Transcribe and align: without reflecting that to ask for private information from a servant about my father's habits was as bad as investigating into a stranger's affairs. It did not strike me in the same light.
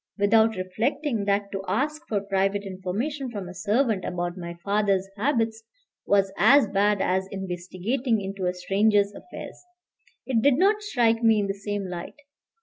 without 0.17 0.55
reflecting 0.55 1.25
that 1.25 1.51
to 1.51 1.61
ask 1.67 2.01
for 2.07 2.19
private 2.21 2.63
information 2.63 3.29
from 3.29 3.47
a 3.47 3.53
servant 3.53 4.03
about 4.03 4.35
my 4.35 4.55
father's 4.65 5.07
habits 5.15 5.61
was 6.07 6.33
as 6.39 6.67
bad 6.69 6.99
as 7.03 7.27
investigating 7.29 8.19
into 8.19 8.47
a 8.47 8.53
stranger's 8.55 9.13
affairs. 9.13 9.63
It 10.25 10.41
did 10.41 10.57
not 10.57 10.81
strike 10.81 11.21
me 11.21 11.39
in 11.39 11.45
the 11.45 11.53
same 11.53 11.85
light. 11.87 12.15